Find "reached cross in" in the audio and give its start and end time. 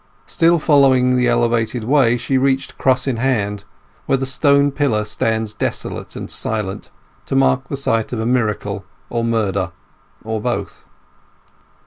2.35-3.17